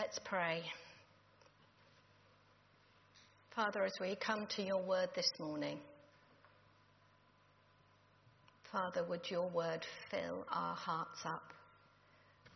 Let's 0.00 0.20
pray. 0.24 0.62
Father, 3.56 3.84
as 3.84 3.94
we 4.00 4.14
come 4.14 4.46
to 4.54 4.62
your 4.62 4.80
word 4.80 5.08
this 5.16 5.28
morning, 5.40 5.80
Father, 8.70 9.04
would 9.08 9.28
your 9.28 9.48
word 9.48 9.84
fill 10.08 10.46
our 10.52 10.76
hearts 10.76 11.18
up? 11.24 11.42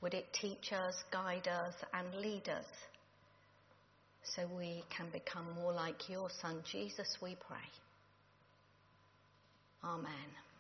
Would 0.02 0.14
it 0.14 0.26
teach 0.40 0.72
us, 0.72 0.94
guide 1.10 1.48
us, 1.48 1.74
and 1.92 2.14
lead 2.14 2.48
us 2.48 2.66
so 4.22 4.48
we 4.56 4.84
can 4.96 5.06
become 5.10 5.52
more 5.56 5.72
like 5.72 6.08
your 6.08 6.28
Son, 6.40 6.62
Jesus, 6.70 7.08
we 7.20 7.36
pray. 7.48 7.58
Amen. 9.82 10.51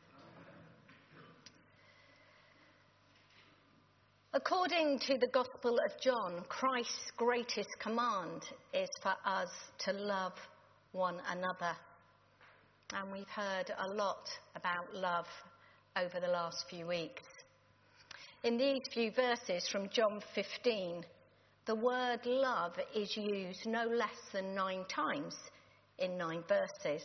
According 4.34 4.98
to 5.00 5.18
the 5.18 5.26
Gospel 5.26 5.78
of 5.84 6.00
John, 6.00 6.42
Christ's 6.48 7.10
greatest 7.18 7.68
command 7.78 8.40
is 8.72 8.88
for 9.02 9.14
us 9.26 9.50
to 9.80 9.92
love 9.92 10.32
one 10.92 11.20
another. 11.28 11.76
And 12.94 13.12
we've 13.12 13.28
heard 13.28 13.70
a 13.78 13.88
lot 13.88 14.30
about 14.56 14.94
love 14.94 15.26
over 15.98 16.18
the 16.18 16.32
last 16.32 16.64
few 16.70 16.86
weeks. 16.86 17.24
In 18.42 18.56
these 18.56 18.80
few 18.94 19.10
verses 19.10 19.68
from 19.70 19.90
John 19.90 20.22
15, 20.34 21.04
the 21.66 21.74
word 21.74 22.20
love 22.24 22.72
is 22.96 23.14
used 23.14 23.66
no 23.66 23.84
less 23.84 24.16
than 24.32 24.54
nine 24.54 24.86
times 24.88 25.36
in 25.98 26.16
nine 26.16 26.42
verses. 26.48 27.02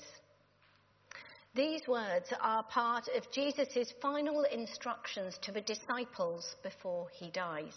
These 1.58 1.88
words 1.88 2.32
are 2.40 2.62
part 2.62 3.06
of 3.18 3.32
Jesus' 3.32 3.92
final 4.00 4.44
instructions 4.44 5.40
to 5.42 5.52
the 5.52 5.62
disciples 5.62 6.56
before 6.62 7.08
he 7.12 7.32
dies. 7.32 7.74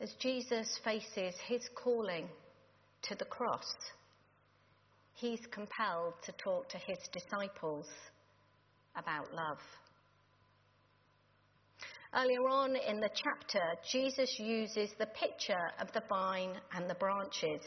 As 0.00 0.12
Jesus 0.14 0.80
faces 0.82 1.36
his 1.46 1.62
calling 1.76 2.28
to 3.02 3.14
the 3.14 3.24
cross, 3.24 3.72
he's 5.12 5.46
compelled 5.52 6.14
to 6.24 6.32
talk 6.32 6.68
to 6.70 6.78
his 6.78 6.98
disciples 7.12 7.86
about 8.96 9.32
love. 9.32 9.58
Earlier 12.12 12.48
on 12.48 12.74
in 12.74 12.98
the 12.98 13.10
chapter, 13.14 13.62
Jesus 13.88 14.40
uses 14.40 14.90
the 14.98 15.06
picture 15.06 15.70
of 15.80 15.92
the 15.92 16.02
vine 16.08 16.56
and 16.74 16.90
the 16.90 16.96
branches 16.96 17.62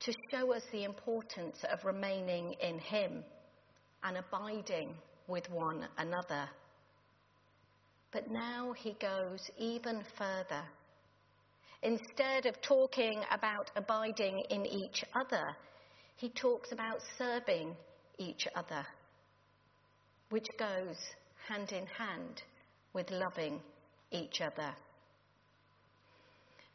to 0.00 0.12
show 0.30 0.52
us 0.54 0.62
the 0.72 0.84
importance 0.84 1.56
of 1.72 1.84
remaining 1.84 2.54
in 2.60 2.78
Him 2.78 3.24
and 4.02 4.16
abiding 4.16 4.94
with 5.26 5.50
one 5.50 5.86
another. 5.98 6.48
But 8.12 8.30
now 8.30 8.72
he 8.72 8.96
goes 9.00 9.50
even 9.58 10.02
further. 10.16 10.62
Instead 11.82 12.46
of 12.46 12.60
talking 12.62 13.22
about 13.30 13.70
abiding 13.76 14.42
in 14.50 14.64
each 14.64 15.04
other, 15.14 15.54
he 16.16 16.30
talks 16.30 16.72
about 16.72 17.00
serving 17.18 17.76
each 18.18 18.46
other, 18.54 18.86
which 20.30 20.46
goes 20.58 20.96
hand 21.48 21.72
in 21.72 21.86
hand 21.86 22.42
with 22.92 23.10
loving 23.10 23.60
each 24.10 24.40
other. 24.40 24.74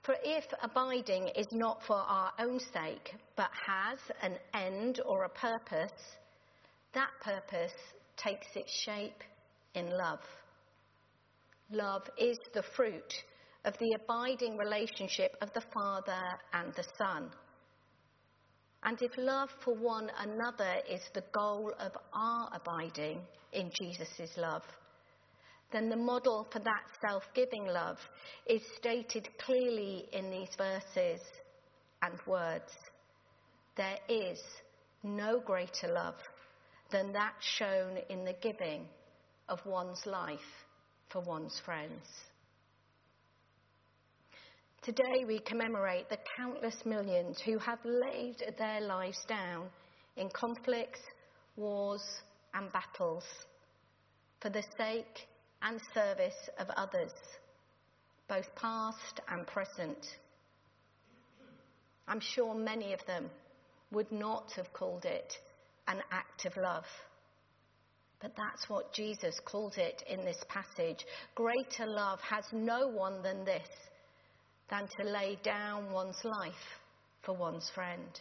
For 0.03 0.15
if 0.23 0.45
abiding 0.63 1.27
is 1.29 1.47
not 1.51 1.83
for 1.85 1.97
our 1.97 2.33
own 2.39 2.59
sake, 2.59 3.13
but 3.35 3.51
has 3.67 3.99
an 4.23 4.35
end 4.53 4.99
or 5.05 5.23
a 5.25 5.29
purpose, 5.29 5.91
that 6.93 7.11
purpose 7.21 7.73
takes 8.17 8.47
its 8.55 8.71
shape 8.71 9.23
in 9.75 9.91
love. 9.91 10.19
Love 11.69 12.03
is 12.17 12.37
the 12.53 12.63
fruit 12.75 13.13
of 13.63 13.77
the 13.77 13.97
abiding 14.03 14.57
relationship 14.57 15.37
of 15.41 15.53
the 15.53 15.63
Father 15.73 16.21
and 16.53 16.73
the 16.73 16.85
Son. 16.97 17.29
And 18.83 18.99
if 19.01 19.11
love 19.17 19.49
for 19.63 19.75
one 19.75 20.09
another 20.17 20.77
is 20.89 21.01
the 21.13 21.23
goal 21.31 21.71
of 21.79 21.91
our 22.13 22.49
abiding 22.53 23.21
in 23.53 23.71
Jesus' 23.79 24.35
love, 24.37 24.63
then 25.71 25.89
the 25.89 25.95
model 25.95 26.47
for 26.51 26.59
that 26.59 26.83
self 27.05 27.23
giving 27.33 27.65
love 27.65 27.97
is 28.45 28.61
stated 28.77 29.27
clearly 29.39 30.05
in 30.11 30.29
these 30.29 30.49
verses 30.57 31.21
and 32.01 32.13
words. 32.27 32.71
There 33.77 33.99
is 34.09 34.39
no 35.03 35.39
greater 35.39 35.87
love 35.93 36.15
than 36.91 37.13
that 37.13 37.35
shown 37.39 37.97
in 38.09 38.25
the 38.25 38.35
giving 38.41 38.85
of 39.47 39.59
one's 39.65 40.05
life 40.05 40.39
for 41.09 41.21
one's 41.21 41.59
friends. 41.65 42.05
Today 44.83 45.25
we 45.27 45.39
commemorate 45.39 46.09
the 46.09 46.17
countless 46.37 46.75
millions 46.85 47.39
who 47.45 47.59
have 47.59 47.79
laid 47.85 48.43
their 48.57 48.81
lives 48.81 49.23
down 49.27 49.67
in 50.17 50.29
conflicts, 50.29 50.99
wars, 51.55 52.03
and 52.53 52.71
battles 52.73 53.23
for 54.41 54.49
the 54.49 54.63
sake 54.77 55.27
and 55.61 55.79
service 55.93 56.49
of 56.59 56.69
others, 56.71 57.11
both 58.27 58.53
past 58.55 59.21
and 59.29 59.45
present. 59.47 60.05
I'm 62.07 62.19
sure 62.19 62.55
many 62.55 62.93
of 62.93 62.99
them 63.05 63.29
would 63.91 64.11
not 64.11 64.51
have 64.55 64.71
called 64.73 65.05
it 65.05 65.33
an 65.87 66.01
act 66.11 66.45
of 66.45 66.55
love. 66.57 66.85
But 68.21 68.33
that's 68.37 68.69
what 68.69 68.93
Jesus 68.93 69.39
calls 69.45 69.73
it 69.77 70.03
in 70.07 70.23
this 70.23 70.43
passage. 70.47 71.05
Greater 71.35 71.87
love 71.87 72.19
has 72.21 72.45
no 72.51 72.87
one 72.87 73.21
than 73.23 73.43
this, 73.43 73.67
than 74.69 74.87
to 74.99 75.11
lay 75.11 75.39
down 75.43 75.91
one's 75.91 76.23
life 76.23 76.53
for 77.23 77.35
one's 77.35 77.69
friend. 77.73 78.19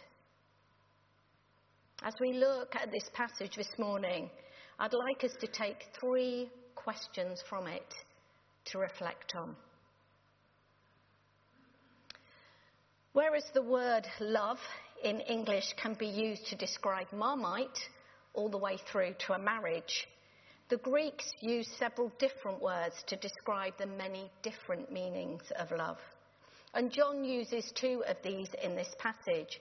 As 2.03 2.15
we 2.19 2.33
look 2.33 2.75
at 2.75 2.91
this 2.91 3.09
passage 3.13 3.55
this 3.55 3.77
morning, 3.77 4.29
I'd 4.79 4.93
like 4.93 5.23
us 5.23 5.35
to 5.39 5.47
take 5.47 5.85
three 5.99 6.49
questions 6.83 7.43
from 7.49 7.67
it 7.67 7.93
to 8.65 8.77
reflect 8.77 9.35
on. 9.35 9.55
Whereas 13.13 13.43
the 13.53 13.61
word 13.61 14.07
love 14.19 14.59
in 15.03 15.19
English 15.19 15.73
can 15.81 15.95
be 15.95 16.07
used 16.07 16.47
to 16.47 16.55
describe 16.55 17.07
Marmite 17.11 17.79
all 18.33 18.49
the 18.49 18.57
way 18.57 18.77
through 18.91 19.15
to 19.27 19.33
a 19.33 19.39
marriage, 19.39 20.07
the 20.69 20.77
Greeks 20.77 21.33
used 21.41 21.69
several 21.77 22.11
different 22.17 22.61
words 22.61 22.95
to 23.07 23.17
describe 23.17 23.73
the 23.77 23.85
many 23.85 24.31
different 24.41 24.91
meanings 24.91 25.43
of 25.59 25.69
love. 25.71 25.97
And 26.73 26.89
John 26.89 27.25
uses 27.25 27.69
two 27.75 28.03
of 28.07 28.15
these 28.23 28.47
in 28.63 28.75
this 28.75 28.95
passage 28.97 29.59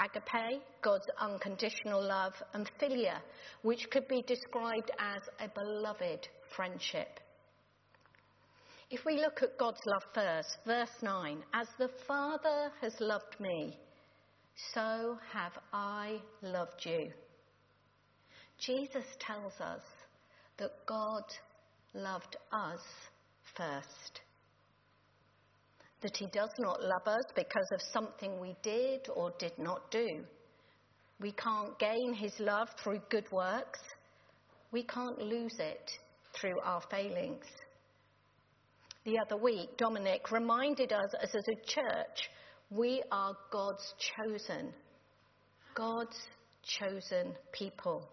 agape, 0.00 0.62
God's 0.82 1.08
unconditional 1.20 2.02
love, 2.02 2.32
and 2.54 2.68
philia, 2.80 3.18
which 3.62 3.88
could 3.90 4.08
be 4.08 4.22
described 4.22 4.90
as 4.98 5.22
a 5.38 5.48
beloved 5.48 6.26
friendship. 6.54 7.20
If 8.90 9.04
we 9.04 9.20
look 9.20 9.42
at 9.42 9.56
God's 9.56 9.80
love 9.86 10.02
first, 10.12 10.58
verse 10.66 10.90
9, 11.00 11.44
as 11.54 11.68
the 11.78 11.90
Father 12.08 12.72
has 12.80 12.92
loved 12.98 13.38
me, 13.38 13.78
so 14.74 15.16
have 15.32 15.52
I 15.72 16.20
loved 16.42 16.84
you. 16.84 17.12
Jesus 18.58 19.04
tells 19.20 19.52
us 19.60 19.82
that 20.58 20.72
God 20.86 21.22
loved 21.94 22.36
us 22.52 22.80
first. 23.56 24.20
That 26.02 26.16
he 26.16 26.26
does 26.26 26.50
not 26.58 26.82
love 26.82 27.06
us 27.06 27.24
because 27.36 27.68
of 27.72 27.80
something 27.92 28.40
we 28.40 28.56
did 28.62 29.08
or 29.14 29.32
did 29.38 29.56
not 29.56 29.90
do. 29.92 30.24
We 31.20 31.32
can't 31.32 31.78
gain 31.78 32.14
his 32.14 32.32
love 32.40 32.68
through 32.82 33.02
good 33.08 33.30
works. 33.30 33.80
We 34.72 34.82
can't 34.82 35.18
lose 35.18 35.56
it 35.58 35.90
through 36.38 36.60
our 36.60 36.82
failings. 36.90 37.44
The 39.04 39.18
other 39.18 39.36
week, 39.36 39.76
Dominic 39.78 40.30
reminded 40.30 40.92
us 40.92 41.10
as 41.22 41.30
a 41.34 41.66
church, 41.66 42.30
we 42.70 43.02
are 43.10 43.34
God's 43.50 43.94
chosen, 44.16 44.72
God's 45.74 46.16
chosen 46.62 47.34
people. 47.52 48.08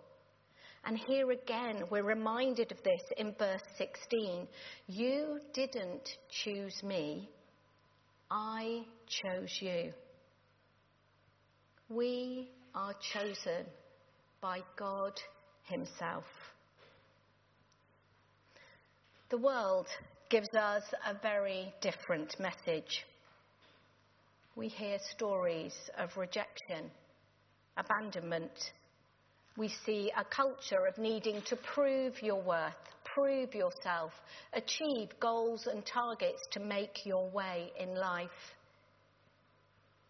And 0.86 0.98
here 0.98 1.31
again, 1.31 1.84
we're 1.92 2.04
reminded 2.04 2.72
of 2.72 2.81
this 2.84 3.02
in 3.18 3.36
verse 3.38 3.62
16. 3.78 4.48
You 4.88 5.40
didn't 5.54 6.10
choose 6.44 6.81
me, 6.81 7.30
I 8.31 8.84
chose 9.08 9.58
you. 9.60 9.92
We 11.90 12.50
are 12.74 12.94
chosen 13.13 13.66
by 14.42 14.62
God 14.78 15.13
Himself. 15.63 16.25
The 19.29 19.38
world 19.38 19.88
gives 20.29 20.53
us 20.56 20.83
a 21.06 21.13
very 21.21 21.74
different 21.81 22.39
message. 22.39 23.06
We 24.56 24.69
hear 24.69 25.00
stories 25.18 25.74
of 25.97 26.15
rejection, 26.15 26.89
abandonment. 27.75 28.71
We 29.57 29.68
see 29.85 30.13
a 30.15 30.24
culture 30.24 30.85
of 30.85 30.97
needing 30.97 31.41
to 31.47 31.57
prove 31.57 32.21
your 32.21 32.41
worth, 32.41 32.71
prove 33.03 33.53
yourself, 33.53 34.13
achieve 34.53 35.09
goals 35.19 35.68
and 35.68 35.85
targets 35.85 36.44
to 36.51 36.62
make 36.62 37.06
your 37.06 37.29
way 37.29 37.74
in 37.77 37.95
life. 37.95 38.29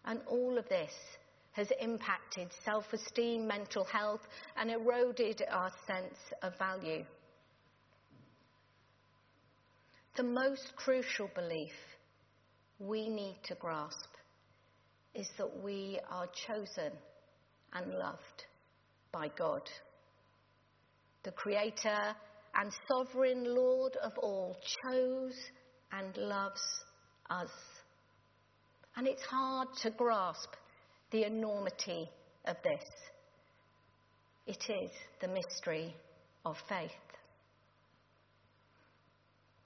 And 0.04 0.20
all 0.28 0.56
of 0.58 0.68
this 0.68 0.92
has 1.54 1.72
impacted 1.80 2.50
self 2.64 2.84
esteem, 2.92 3.48
mental 3.48 3.84
health, 3.84 4.22
and 4.56 4.70
eroded 4.70 5.42
our 5.50 5.72
sense 5.88 6.18
of 6.40 6.56
value. 6.56 7.04
The 10.18 10.24
most 10.24 10.72
crucial 10.74 11.30
belief 11.32 11.70
we 12.80 13.08
need 13.08 13.38
to 13.44 13.54
grasp 13.54 14.16
is 15.14 15.28
that 15.38 15.62
we 15.62 16.00
are 16.10 16.26
chosen 16.44 16.90
and 17.72 17.94
loved 17.94 18.44
by 19.12 19.30
God. 19.38 19.62
The 21.22 21.30
Creator 21.30 22.16
and 22.56 22.72
Sovereign 22.88 23.44
Lord 23.54 23.92
of 24.02 24.10
all 24.18 24.56
chose 24.82 25.36
and 25.92 26.16
loves 26.16 26.62
us. 27.30 27.52
And 28.96 29.06
it's 29.06 29.22
hard 29.22 29.68
to 29.82 29.90
grasp 29.90 30.50
the 31.12 31.26
enormity 31.26 32.10
of 32.44 32.56
this. 32.64 32.84
It 34.48 34.64
is 34.68 34.90
the 35.20 35.28
mystery 35.28 35.94
of 36.44 36.56
faith. 36.68 37.07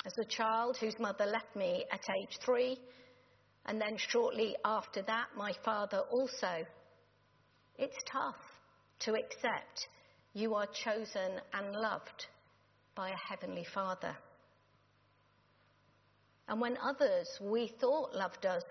As 0.05 0.19
a 0.19 0.25
child 0.25 0.77
whose 0.79 0.99
mother 0.99 1.27
left 1.27 1.55
me 1.55 1.85
at 1.93 2.01
age 2.17 2.39
three, 2.45 2.79
and 3.67 3.81
then 3.81 3.97
shortly 3.97 4.57
after 4.65 5.03
that, 5.03 5.27
my 5.37 5.53
father 5.65 6.01
also, 6.11 6.67
it's 7.79 8.03
tough 8.11 8.41
to 9.01 9.15
accept 9.15 9.89
you 10.35 10.55
are 10.55 10.67
chosen 10.85 11.41
and 11.53 11.73
loved 11.73 12.27
by 12.95 13.11
a 13.11 13.29
heavenly 13.29 13.67
Father. 13.73 14.17
And 16.49 16.61
when 16.61 16.77
others 16.83 17.29
we 17.41 17.73
thought 17.81 18.15
loved 18.15 18.45
us 18.45 18.63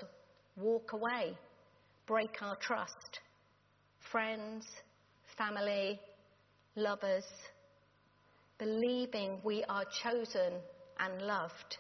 walk 0.58 0.92
away, 0.94 1.38
break 2.08 2.42
our 2.42 2.58
trust, 2.58 3.20
friends, 4.12 4.66
family, 5.38 6.00
lovers, 6.76 7.26
believing 8.58 9.40
we 9.44 9.64
are 9.64 9.86
chosen 10.04 10.54
and 11.02 11.22
loved 11.22 11.78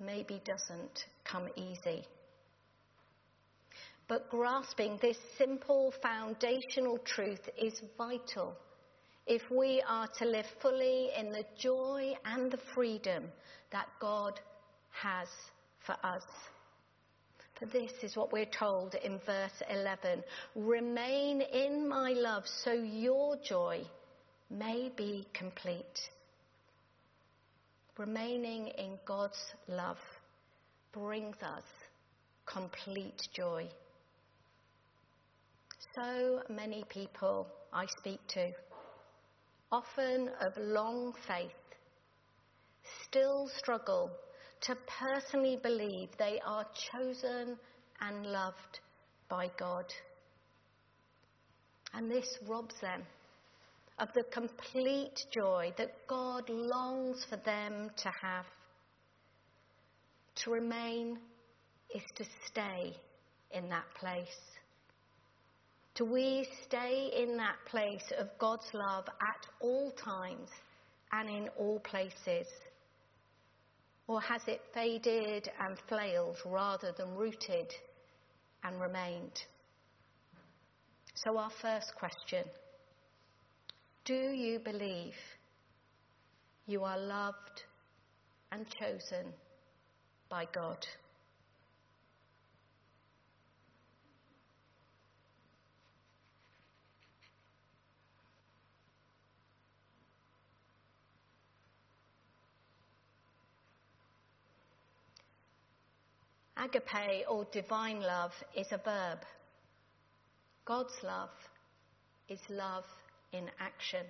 maybe 0.00 0.40
doesn't 0.44 1.06
come 1.24 1.48
easy. 1.56 2.04
But 4.08 4.30
grasping 4.30 4.98
this 5.02 5.18
simple 5.36 5.92
foundational 6.02 6.98
truth 6.98 7.48
is 7.60 7.82
vital 7.98 8.56
if 9.26 9.42
we 9.50 9.82
are 9.86 10.08
to 10.18 10.24
live 10.24 10.46
fully 10.62 11.10
in 11.18 11.30
the 11.30 11.44
joy 11.58 12.14
and 12.24 12.50
the 12.50 12.60
freedom 12.74 13.24
that 13.70 13.88
God 14.00 14.40
has 14.90 15.28
for 15.84 15.94
us. 16.02 16.24
For 17.58 17.66
this 17.66 17.92
is 18.02 18.16
what 18.16 18.32
we're 18.32 18.46
told 18.46 18.94
in 18.94 19.20
verse 19.26 19.62
11 19.68 20.22
Remain 20.54 21.42
in 21.42 21.86
my 21.86 22.12
love 22.12 22.44
so 22.46 22.72
your 22.72 23.36
joy 23.44 23.82
may 24.48 24.90
be 24.96 25.26
complete. 25.34 26.08
Remaining 27.98 28.68
in 28.78 28.96
God's 29.04 29.54
love 29.66 29.98
brings 30.92 31.34
us 31.42 31.64
complete 32.46 33.20
joy. 33.34 33.68
So 35.96 36.42
many 36.48 36.84
people 36.88 37.48
I 37.72 37.86
speak 37.98 38.20
to, 38.28 38.52
often 39.72 40.30
of 40.40 40.52
long 40.58 41.12
faith, 41.26 41.50
still 43.02 43.48
struggle 43.58 44.12
to 44.60 44.76
personally 45.00 45.58
believe 45.60 46.10
they 46.20 46.38
are 46.46 46.66
chosen 46.92 47.56
and 48.00 48.26
loved 48.26 48.78
by 49.28 49.50
God. 49.58 49.86
And 51.94 52.08
this 52.08 52.38
robs 52.46 52.76
them 52.80 53.02
of 53.98 54.08
the 54.14 54.24
complete 54.32 55.18
joy 55.32 55.72
that 55.76 55.90
God 56.08 56.48
longs 56.48 57.24
for 57.28 57.36
them 57.36 57.90
to 57.96 58.10
have. 58.22 58.44
To 60.44 60.50
remain 60.52 61.18
is 61.94 62.02
to 62.16 62.24
stay 62.46 62.94
in 63.50 63.68
that 63.68 63.86
place. 63.98 64.26
Do 65.96 66.04
we 66.04 66.46
stay 66.64 67.10
in 67.16 67.36
that 67.38 67.56
place 67.68 68.12
of 68.18 68.28
God's 68.38 68.68
love 68.72 69.04
at 69.08 69.46
all 69.60 69.90
times 69.92 70.48
and 71.12 71.28
in 71.28 71.48
all 71.58 71.80
places? 71.80 72.46
Or 74.06 74.20
has 74.20 74.42
it 74.46 74.60
faded 74.72 75.50
and 75.60 75.76
flailed 75.88 76.36
rather 76.46 76.92
than 76.96 77.16
rooted 77.16 77.72
and 78.62 78.80
remained? 78.80 79.42
So, 81.14 81.36
our 81.36 81.50
first 81.60 81.92
question 81.96 82.44
Do 84.08 84.14
you 84.14 84.58
believe 84.58 85.16
you 86.66 86.82
are 86.82 86.96
loved 86.98 87.64
and 88.50 88.64
chosen 88.80 89.34
by 90.30 90.46
God? 90.50 90.78
Agape 106.56 107.26
or 107.28 107.46
divine 107.52 108.00
love 108.00 108.32
is 108.56 108.68
a 108.72 108.78
verb. 108.78 109.18
God's 110.64 110.96
love 111.02 111.28
is 112.30 112.40
love 112.48 112.86
in 113.32 113.50
action. 113.60 114.04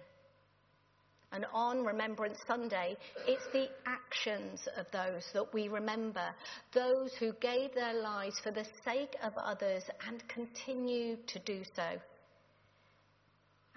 And 1.30 1.44
on 1.52 1.84
Remembrance 1.84 2.38
Sunday, 2.46 2.96
it's 3.26 3.46
the 3.52 3.68
actions 3.86 4.66
of 4.78 4.86
those 4.92 5.24
that 5.34 5.52
we 5.52 5.68
remember, 5.68 6.34
those 6.72 7.12
who 7.18 7.32
gave 7.34 7.74
their 7.74 8.00
lives 8.00 8.40
for 8.42 8.50
the 8.50 8.66
sake 8.84 9.14
of 9.22 9.34
others 9.36 9.82
and 10.06 10.26
continue 10.28 11.16
to 11.26 11.38
do 11.40 11.62
so. 11.76 11.98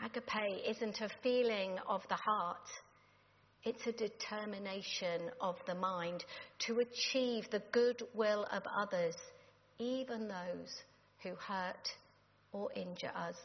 Agape 0.04 0.64
isn't 0.68 1.02
a 1.02 1.10
feeling 1.22 1.78
of 1.88 2.02
the 2.08 2.16
heart, 2.16 2.68
it's 3.64 3.86
a 3.86 3.92
determination 3.92 5.30
of 5.40 5.56
the 5.68 5.76
mind 5.76 6.24
to 6.68 6.80
achieve 6.80 7.48
the 7.52 7.62
good 7.72 8.02
will 8.16 8.48
of 8.52 8.64
others, 8.76 9.16
even 9.78 10.28
those 10.28 10.74
who 11.22 11.36
hurt 11.36 11.88
or 12.54 12.72
injure 12.74 13.12
us. 13.16 13.36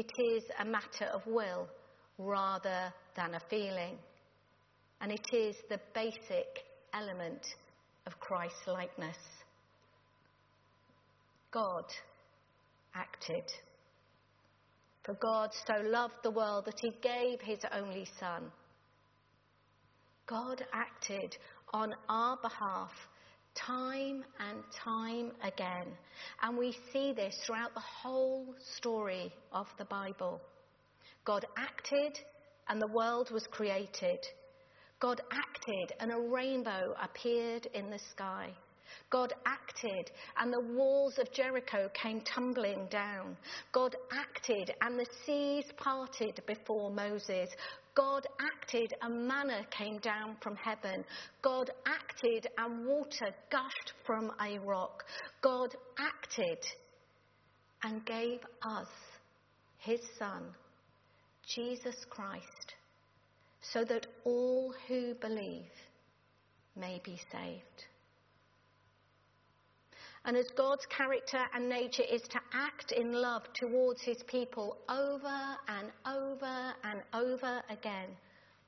It 0.00 0.12
is 0.18 0.44
a 0.58 0.64
matter 0.64 1.04
of 1.12 1.26
will 1.26 1.68
rather 2.16 2.90
than 3.14 3.34
a 3.34 3.40
feeling, 3.50 3.98
and 5.02 5.12
it 5.12 5.26
is 5.30 5.56
the 5.68 5.78
basic 5.94 6.64
element 6.94 7.46
of 8.06 8.18
Christ 8.18 8.66
likeness. 8.66 9.18
God 11.50 11.84
acted. 12.94 13.44
For 15.04 15.12
God 15.20 15.50
so 15.66 15.86
loved 15.86 16.22
the 16.22 16.30
world 16.30 16.64
that 16.64 16.80
he 16.80 16.92
gave 17.02 17.42
his 17.42 17.58
only 17.70 18.06
Son. 18.18 18.50
God 20.26 20.64
acted 20.72 21.36
on 21.74 21.94
our 22.08 22.38
behalf 22.38 22.92
time 23.54 24.24
and 24.38 24.62
time 24.84 25.32
again. 25.42 25.86
And 26.42 26.56
we 26.56 26.76
see 26.92 27.12
this 27.12 27.34
throughout 27.46 27.74
the 27.74 27.80
whole 27.80 28.54
story 28.76 29.32
of 29.52 29.66
the 29.78 29.84
Bible. 29.84 30.40
God 31.24 31.44
acted 31.56 32.18
and 32.68 32.80
the 32.80 32.88
world 32.88 33.30
was 33.30 33.46
created. 33.50 34.18
God 35.00 35.20
acted 35.32 35.96
and 36.00 36.12
a 36.12 36.18
rainbow 36.18 36.94
appeared 37.02 37.66
in 37.74 37.90
the 37.90 38.00
sky. 38.10 38.50
God 39.10 39.32
acted 39.46 40.10
and 40.38 40.52
the 40.52 40.60
walls 40.60 41.18
of 41.18 41.32
Jericho 41.32 41.88
came 41.94 42.20
tumbling 42.20 42.86
down. 42.90 43.36
God 43.72 43.96
acted 44.12 44.72
and 44.82 44.98
the 44.98 45.06
seas 45.24 45.64
parted 45.76 46.40
before 46.46 46.90
Moses. 46.90 47.50
God 48.00 48.26
acted 48.40 48.94
and 49.02 49.28
manna 49.28 49.60
came 49.70 49.98
down 49.98 50.34
from 50.42 50.56
heaven. 50.56 51.04
God 51.42 51.70
acted 51.86 52.46
and 52.56 52.86
water 52.86 53.28
gushed 53.52 53.92
from 54.06 54.32
a 54.40 54.58
rock. 54.60 55.04
God 55.42 55.74
acted 55.98 56.64
and 57.82 58.02
gave 58.06 58.40
us 58.62 58.88
his 59.76 60.00
Son, 60.18 60.44
Jesus 61.46 62.06
Christ, 62.08 62.74
so 63.60 63.84
that 63.84 64.06
all 64.24 64.72
who 64.88 65.12
believe 65.20 65.70
may 66.74 67.02
be 67.04 67.20
saved. 67.30 67.84
And 70.24 70.36
as 70.36 70.46
God's 70.56 70.86
character 70.86 71.42
and 71.54 71.68
nature 71.68 72.02
is 72.02 72.22
to 72.22 72.40
act 72.52 72.92
in 72.92 73.12
love 73.12 73.42
towards 73.54 74.02
his 74.02 74.22
people 74.26 74.76
over 74.88 75.56
and 75.68 75.90
over 76.06 76.74
and 76.84 77.02
over 77.14 77.62
again, 77.70 78.10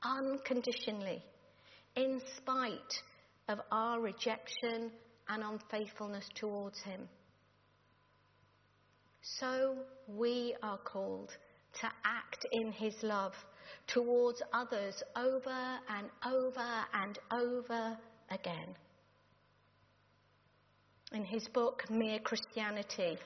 unconditionally, 0.02 1.22
in 1.96 2.20
spite 2.36 3.02
of 3.48 3.60
our 3.70 4.00
rejection 4.00 4.90
and 5.28 5.42
unfaithfulness 5.42 6.24
towards 6.34 6.80
Him. 6.80 7.08
So 9.38 9.76
we 10.08 10.54
are 10.62 10.78
called 10.78 11.30
to 11.80 11.86
act 12.04 12.46
in 12.52 12.72
His 12.72 12.94
love 13.02 13.32
towards 13.86 14.42
others 14.52 15.02
over 15.16 15.78
and 15.88 16.08
over 16.26 16.84
and 16.94 17.18
over 17.30 17.96
again. 18.30 18.74
In 21.14 21.24
his 21.26 21.46
book, 21.48 21.84
Mere 21.90 22.20
Christianity, 22.20 23.18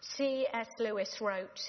C.S. 0.00 0.66
Lewis 0.80 1.18
wrote, 1.20 1.60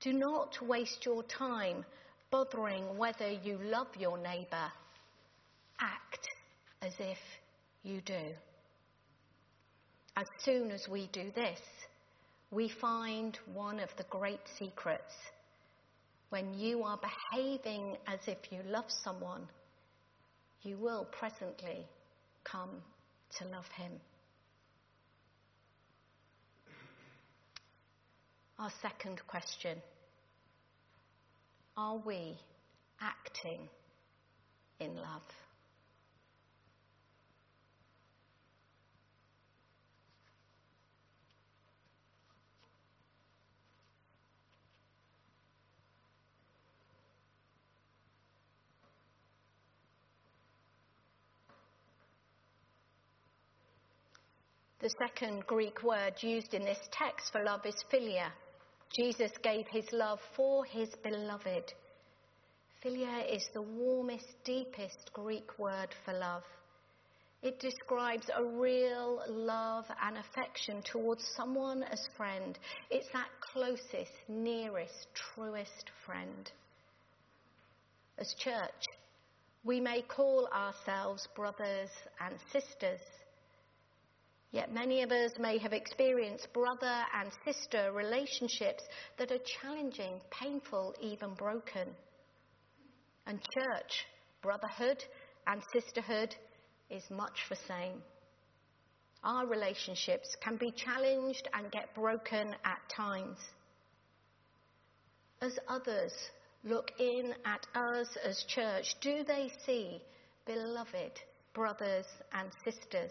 Do 0.00 0.14
not 0.14 0.56
waste 0.62 1.04
your 1.04 1.22
time 1.24 1.84
bothering 2.30 2.96
whether 2.96 3.30
you 3.30 3.58
love 3.62 3.88
your 3.98 4.16
neighbour. 4.16 4.72
Act 5.80 6.28
as 6.80 6.94
if 6.98 7.18
you 7.82 8.00
do. 8.00 8.32
As 10.16 10.26
soon 10.38 10.70
as 10.70 10.88
we 10.88 11.08
do 11.12 11.30
this, 11.34 11.60
we 12.50 12.70
find 12.70 13.38
one 13.52 13.80
of 13.80 13.90
the 13.98 14.04
great 14.04 14.40
secrets. 14.58 15.12
When 16.30 16.54
you 16.58 16.84
are 16.84 16.98
behaving 16.98 17.98
as 18.06 18.20
if 18.26 18.38
you 18.50 18.60
love 18.66 18.86
someone, 18.88 19.46
you 20.62 20.78
will 20.78 21.06
presently 21.12 21.84
come 22.44 22.70
to 23.38 23.44
love 23.48 23.68
him. 23.76 23.92
Our 28.58 28.70
second 28.82 29.20
question 29.26 29.78
Are 31.76 31.96
we 31.96 32.38
acting 33.00 33.68
in 34.78 34.94
love? 34.94 35.22
The 54.80 54.90
second 54.98 55.46
Greek 55.46 55.82
word 55.82 56.12
used 56.20 56.52
in 56.52 56.62
this 56.62 56.78
text 56.92 57.32
for 57.32 57.42
love 57.42 57.64
is 57.64 57.74
philia. 57.90 58.30
Jesus 58.94 59.32
gave 59.42 59.66
his 59.66 59.86
love 59.92 60.20
for 60.36 60.64
his 60.64 60.88
beloved. 61.02 61.72
Philia 62.82 63.34
is 63.34 63.44
the 63.52 63.62
warmest, 63.62 64.26
deepest 64.44 65.10
Greek 65.12 65.58
word 65.58 65.88
for 66.04 66.12
love. 66.12 66.44
It 67.42 67.58
describes 67.58 68.26
a 68.34 68.44
real 68.44 69.20
love 69.28 69.84
and 70.02 70.16
affection 70.16 70.80
towards 70.82 71.24
someone 71.36 71.82
as 71.82 72.08
friend. 72.16 72.56
It's 72.88 73.08
that 73.12 73.28
closest, 73.52 74.12
nearest, 74.28 75.08
truest 75.34 75.90
friend. 76.06 76.50
As 78.16 78.32
church, 78.38 78.86
we 79.64 79.80
may 79.80 80.02
call 80.02 80.48
ourselves 80.54 81.26
brothers 81.34 81.90
and 82.20 82.36
sisters. 82.52 83.00
Yet 84.54 84.72
many 84.72 85.02
of 85.02 85.10
us 85.10 85.32
may 85.36 85.58
have 85.58 85.72
experienced 85.72 86.52
brother 86.52 87.02
and 87.12 87.28
sister 87.44 87.90
relationships 87.90 88.84
that 89.18 89.32
are 89.32 89.50
challenging, 89.60 90.20
painful, 90.30 90.94
even 91.00 91.34
broken. 91.34 91.88
And 93.26 93.40
church, 93.52 94.06
brotherhood 94.42 95.02
and 95.48 95.60
sisterhood 95.72 96.36
is 96.88 97.02
much 97.10 97.36
the 97.48 97.56
same. 97.66 98.00
Our 99.24 99.44
relationships 99.48 100.28
can 100.40 100.56
be 100.56 100.70
challenged 100.70 101.48
and 101.52 101.72
get 101.72 101.92
broken 101.92 102.54
at 102.64 102.78
times. 102.96 103.38
As 105.40 105.58
others 105.66 106.12
look 106.62 106.92
in 107.00 107.34
at 107.44 107.66
us 107.74 108.06
as 108.24 108.44
church, 108.46 108.94
do 109.00 109.24
they 109.24 109.50
see 109.66 110.00
beloved 110.46 111.18
brothers 111.54 112.06
and 112.32 112.52
sisters? 112.64 113.10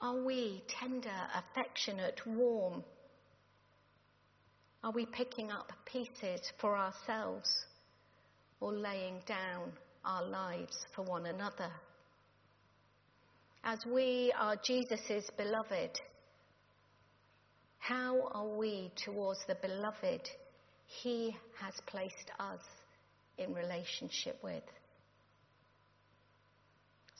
Are 0.00 0.24
we 0.24 0.62
tender, 0.68 1.08
affectionate, 1.34 2.20
warm? 2.26 2.84
Are 4.84 4.92
we 4.92 5.06
picking 5.06 5.50
up 5.50 5.72
pieces 5.86 6.40
for 6.60 6.76
ourselves 6.76 7.48
or 8.60 8.72
laying 8.72 9.20
down 9.26 9.72
our 10.04 10.24
lives 10.24 10.76
for 10.94 11.02
one 11.02 11.26
another? 11.26 11.70
As 13.64 13.78
we 13.86 14.32
are 14.38 14.56
Jesus' 14.62 15.28
beloved, 15.36 15.98
how 17.78 18.28
are 18.32 18.56
we 18.56 18.92
towards 19.04 19.40
the 19.48 19.56
beloved 19.56 20.28
he 20.86 21.34
has 21.60 21.74
placed 21.86 22.30
us 22.38 22.60
in 23.38 23.54
relationship 23.54 24.38
with? 24.44 24.62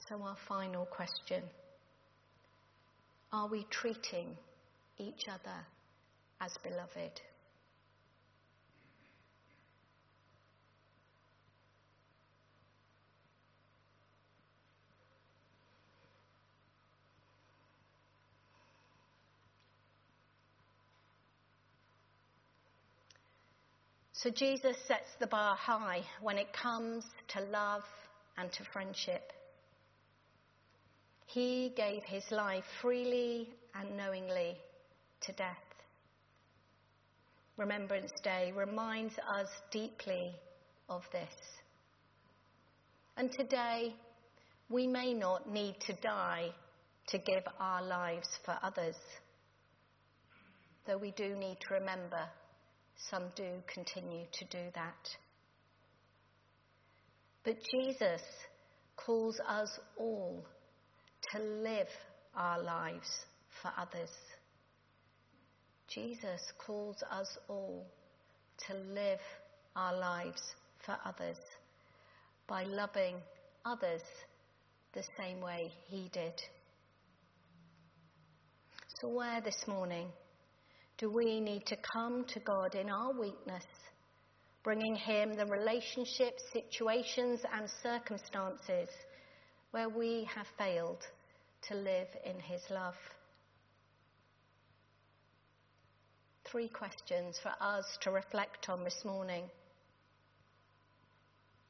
So, 0.07 0.21
our 0.21 0.37
final 0.47 0.85
question. 0.85 1.43
Are 3.31 3.47
we 3.47 3.65
treating 3.69 4.37
each 4.97 5.27
other 5.27 5.65
as 6.39 6.57
beloved? 6.63 7.21
So 24.13 24.31
Jesus 24.31 24.75
sets 24.87 25.09
the 25.19 25.27
bar 25.27 25.55
high 25.55 26.01
when 26.21 26.37
it 26.37 26.51
comes 26.51 27.05
to 27.29 27.41
love 27.41 27.83
and 28.35 28.51
to 28.53 28.63
friendship. 28.73 29.31
He 31.27 31.73
gave 31.75 32.03
his 32.03 32.23
life 32.31 32.63
freely 32.81 33.49
and 33.75 33.97
knowingly 33.97 34.57
to 35.21 35.33
death. 35.33 35.57
Remembrance 37.57 38.11
Day 38.23 38.53
reminds 38.55 39.13
us 39.17 39.47
deeply 39.71 40.33
of 40.87 41.01
this. 41.11 41.33
And 43.17 43.29
today, 43.31 43.93
we 44.69 44.87
may 44.87 45.13
not 45.13 45.51
need 45.51 45.75
to 45.87 45.93
die 46.01 46.49
to 47.09 47.17
give 47.17 47.43
our 47.59 47.83
lives 47.83 48.27
for 48.45 48.57
others, 48.63 48.95
though 50.85 50.97
we 50.97 51.11
do 51.11 51.35
need 51.35 51.57
to 51.67 51.73
remember 51.73 52.25
some 53.09 53.23
do 53.35 53.49
continue 53.73 54.25
to 54.31 54.45
do 54.45 54.63
that. 54.75 55.09
But 57.43 57.57
Jesus 57.71 58.21
calls 58.95 59.39
us 59.47 59.69
all 59.97 60.45
to 61.31 61.39
live 61.39 61.87
our 62.35 62.61
lives 62.61 63.25
for 63.61 63.71
others. 63.77 64.09
Jesus 65.87 66.41
calls 66.65 66.97
us 67.11 67.37
all 67.47 67.85
to 68.67 68.73
live 68.93 69.19
our 69.75 69.97
lives 69.97 70.41
for 70.85 70.97
others 71.05 71.37
by 72.47 72.63
loving 72.63 73.15
others 73.65 74.01
the 74.93 75.03
same 75.17 75.41
way 75.41 75.71
he 75.87 76.09
did. 76.13 76.33
So, 78.99 79.09
where 79.09 79.41
this 79.41 79.67
morning 79.67 80.07
do 80.97 81.11
we 81.11 81.39
need 81.39 81.65
to 81.67 81.77
come 81.93 82.25
to 82.33 82.39
God 82.39 82.73
in 82.73 82.89
our 82.89 83.13
weakness, 83.13 83.63
bringing 84.63 84.95
Him 84.95 85.35
the 85.35 85.45
relationships, 85.45 86.41
situations, 86.51 87.41
and 87.53 87.69
circumstances 87.83 88.89
where 89.69 89.89
we 89.89 90.27
have 90.33 90.47
failed 90.57 91.05
to 91.67 91.75
live 91.75 92.07
in 92.25 92.39
his 92.39 92.61
love. 92.69 92.95
Three 96.51 96.69
questions 96.69 97.37
for 97.43 97.51
us 97.59 97.85
to 98.01 98.11
reflect 98.11 98.69
on 98.69 98.83
this 98.83 99.01
morning. 99.03 99.43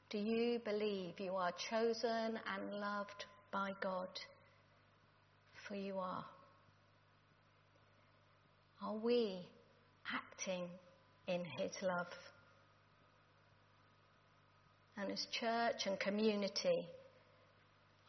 Do 0.10 0.20
you 0.20 0.60
believe 0.60 1.20
you 1.20 1.34
are 1.34 1.52
chosen 1.70 2.40
and 2.56 2.80
loved 2.80 3.26
by 3.52 3.72
God? 3.82 4.08
For 5.68 5.76
you 5.76 5.98
are. 5.98 6.24
Are 8.82 8.96
we 8.96 9.40
acting 10.14 10.70
in 11.28 11.44
His 11.44 11.72
love? 11.82 12.08
And 14.96 15.12
as 15.12 15.28
church 15.32 15.88
and 15.88 16.00
community, 16.00 16.88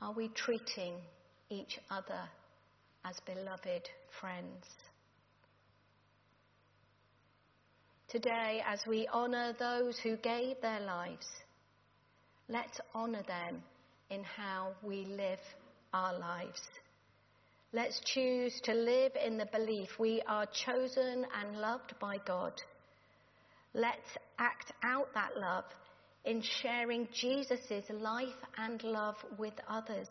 are 0.00 0.12
we 0.12 0.28
treating 0.28 0.95
each 1.50 1.78
other 1.90 2.28
as 3.04 3.16
beloved 3.26 3.88
friends. 4.20 4.64
Today, 8.08 8.62
as 8.66 8.80
we 8.86 9.06
honour 9.08 9.54
those 9.58 9.98
who 9.98 10.16
gave 10.16 10.60
their 10.60 10.80
lives, 10.80 11.26
let's 12.48 12.80
honour 12.94 13.22
them 13.22 13.62
in 14.10 14.24
how 14.24 14.72
we 14.82 15.04
live 15.04 15.40
our 15.92 16.18
lives. 16.18 16.62
Let's 17.72 18.00
choose 18.06 18.58
to 18.64 18.72
live 18.72 19.12
in 19.22 19.36
the 19.36 19.46
belief 19.46 19.88
we 19.98 20.22
are 20.26 20.46
chosen 20.46 21.26
and 21.38 21.60
loved 21.60 21.94
by 22.00 22.16
God. 22.26 22.54
Let's 23.74 24.08
act 24.38 24.72
out 24.82 25.12
that 25.12 25.36
love 25.36 25.64
in 26.24 26.40
sharing 26.40 27.08
Jesus' 27.12 27.90
life 27.90 28.28
and 28.56 28.82
love 28.82 29.16
with 29.38 29.52
others. 29.68 30.08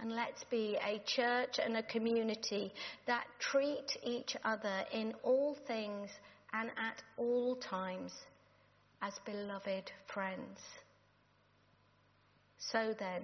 And 0.00 0.12
let's 0.12 0.44
be 0.50 0.78
a 0.82 1.02
church 1.04 1.58
and 1.62 1.76
a 1.76 1.82
community 1.82 2.72
that 3.06 3.24
treat 3.38 3.96
each 4.02 4.34
other 4.44 4.84
in 4.92 5.12
all 5.22 5.56
things 5.66 6.08
and 6.52 6.70
at 6.70 7.02
all 7.18 7.56
times 7.56 8.12
as 9.02 9.12
beloved 9.26 9.92
friends. 10.12 10.58
So 12.58 12.94
then, 12.98 13.22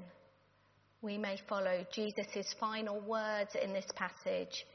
we 1.00 1.16
may 1.16 1.38
follow 1.48 1.86
Jesus' 1.92 2.54
final 2.58 3.00
words 3.00 3.54
in 3.62 3.72
this 3.72 3.86
passage 3.94 4.66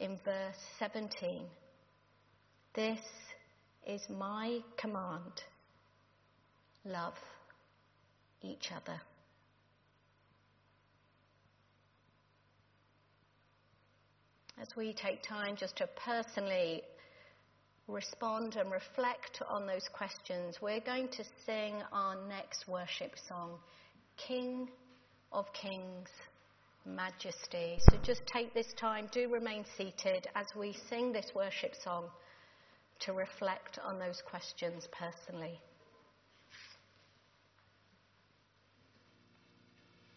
in 0.00 0.18
verse 0.24 0.56
17. 0.78 1.44
This 2.74 3.00
is 3.86 4.02
my 4.10 4.60
command 4.76 5.42
love 6.84 7.14
each 8.42 8.70
other. 8.74 9.00
As 14.68 14.76
we 14.76 14.92
take 14.92 15.22
time 15.22 15.56
just 15.56 15.76
to 15.76 15.88
personally 16.04 16.82
respond 17.86 18.56
and 18.56 18.70
reflect 18.70 19.40
on 19.48 19.66
those 19.66 19.88
questions, 19.94 20.56
we're 20.60 20.80
going 20.80 21.08
to 21.08 21.24
sing 21.46 21.76
our 21.90 22.16
next 22.28 22.68
worship 22.68 23.12
song, 23.28 23.52
King 24.18 24.68
of 25.32 25.46
Kings, 25.54 26.10
Majesty. 26.84 27.78
So 27.88 27.96
just 28.02 28.20
take 28.26 28.52
this 28.52 28.74
time, 28.78 29.08
do 29.10 29.32
remain 29.32 29.64
seated 29.78 30.26
as 30.34 30.46
we 30.54 30.76
sing 30.90 31.12
this 31.12 31.30
worship 31.34 31.72
song 31.82 32.04
to 33.00 33.14
reflect 33.14 33.78
on 33.82 33.98
those 33.98 34.22
questions 34.28 34.86
personally. 34.92 35.58